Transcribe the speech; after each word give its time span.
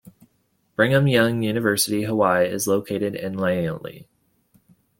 Brigham 0.75 1.05
Young 1.07 1.43
University-Hawaii 1.43 2.47
is 2.49 2.65
located 2.67 3.13
in 3.13 3.37
Laie. 3.37 4.07